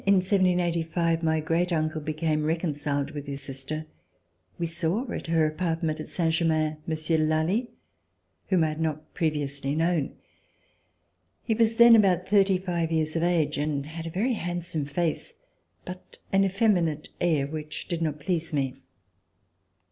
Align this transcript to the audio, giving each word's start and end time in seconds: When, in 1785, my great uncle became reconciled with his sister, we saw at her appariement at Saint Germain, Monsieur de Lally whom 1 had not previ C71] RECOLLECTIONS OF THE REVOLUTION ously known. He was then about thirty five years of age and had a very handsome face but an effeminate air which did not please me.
When, 0.03 0.15
in 0.15 0.21
1785, 0.21 1.21
my 1.21 1.39
great 1.41 1.71
uncle 1.71 2.01
became 2.01 2.43
reconciled 2.43 3.11
with 3.11 3.27
his 3.27 3.43
sister, 3.43 3.85
we 4.57 4.65
saw 4.65 5.05
at 5.11 5.27
her 5.27 5.45
appariement 5.47 5.99
at 5.99 6.07
Saint 6.07 6.33
Germain, 6.33 6.77
Monsieur 6.87 7.17
de 7.17 7.23
Lally 7.25 7.69
whom 8.47 8.61
1 8.61 8.67
had 8.71 8.81
not 8.81 9.13
previ 9.13 9.43
C71] 9.43 9.43
RECOLLECTIONS 9.43 9.57
OF 9.57 9.61
THE 9.61 9.69
REVOLUTION 9.69 9.69
ously 9.69 9.75
known. 9.75 10.15
He 11.43 11.53
was 11.53 11.75
then 11.75 11.95
about 11.95 12.27
thirty 12.27 12.57
five 12.57 12.91
years 12.91 13.15
of 13.15 13.21
age 13.21 13.57
and 13.59 13.85
had 13.85 14.07
a 14.07 14.09
very 14.09 14.33
handsome 14.33 14.85
face 14.85 15.35
but 15.85 16.17
an 16.33 16.45
effeminate 16.45 17.09
air 17.21 17.45
which 17.45 17.87
did 17.87 18.01
not 18.01 18.19
please 18.19 18.51
me. 18.51 18.73